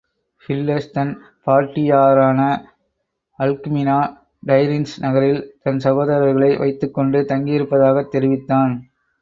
Hillis 0.41 0.87
தன் 0.91 1.11
பாட்டியாரான 1.43 2.39
Alcmene 3.39 3.99
Tiryns 4.47 4.95
நகரில் 4.97 5.41
தன் 5.63 5.77
சகோதரர்களை 5.77 6.57
வைத்துக்கொண்டு 6.57 7.21
தங்கியிருப்பதாகத் 7.21 8.07
தெரிவித்தான். 8.07 8.73